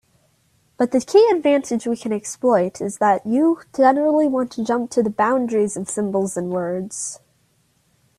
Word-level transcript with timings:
But 0.77 0.93
the 0.93 0.99
key 0.99 1.29
advantage 1.31 1.85
we 1.85 1.95
can 1.95 2.11
exploit 2.11 2.81
is 2.81 2.97
that 2.97 3.23
you 3.23 3.59
generally 3.77 4.27
want 4.27 4.51
to 4.53 4.63
jump 4.63 4.89
to 4.89 5.03
the 5.03 5.11
boundaries 5.11 5.77
of 5.77 5.87
symbols 5.91 6.35
and 6.35 6.49
words. 6.49 7.19